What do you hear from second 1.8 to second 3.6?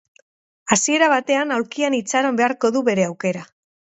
itxaron beharko du bere aukera.